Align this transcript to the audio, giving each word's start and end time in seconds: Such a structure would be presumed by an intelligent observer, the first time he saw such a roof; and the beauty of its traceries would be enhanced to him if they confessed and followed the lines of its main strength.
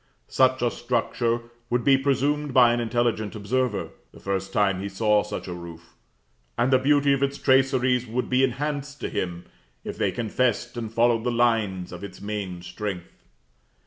Such 0.29 0.63
a 0.63 0.71
structure 0.71 1.41
would 1.69 1.83
be 1.83 1.95
presumed 1.95 2.55
by 2.55 2.73
an 2.73 2.79
intelligent 2.79 3.35
observer, 3.35 3.91
the 4.11 4.19
first 4.19 4.51
time 4.51 4.81
he 4.81 4.89
saw 4.89 5.21
such 5.21 5.47
a 5.47 5.53
roof; 5.53 5.93
and 6.57 6.73
the 6.73 6.79
beauty 6.79 7.13
of 7.13 7.21
its 7.21 7.37
traceries 7.37 8.07
would 8.07 8.27
be 8.27 8.43
enhanced 8.43 8.99
to 9.01 9.09
him 9.09 9.45
if 9.83 9.99
they 9.99 10.11
confessed 10.11 10.75
and 10.75 10.91
followed 10.91 11.23
the 11.23 11.29
lines 11.31 11.91
of 11.91 12.03
its 12.03 12.19
main 12.19 12.63
strength. 12.63 13.27